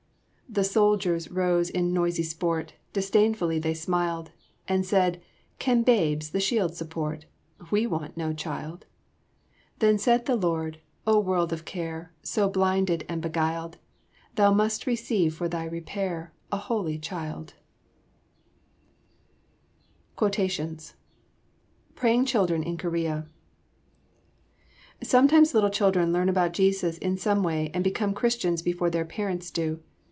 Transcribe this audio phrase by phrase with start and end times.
[0.53, 4.31] "The soldiers rose in noisy sport; Disdainfully they smiled;
[4.67, 5.21] And said,
[5.59, 7.25] 'Can babes the shield support?
[7.71, 8.85] 'We want no Child.'
[9.79, 13.77] "Then said the Lord, 'O world of care, So blinded and beguiled,
[14.35, 17.53] Thou must receive for thy repair A Holy Child.'"
[20.21, 20.83] [Illustration: THE
[21.93, 23.27] CHILDREN OF TUNIS ARE WORTH HELPING] QUOTATIONS PRAYING CHILDREN IN KOREA
[25.01, 29.49] Sometimes little children learn about Jesus in some way and become Christians before their parents
[29.49, 29.79] do.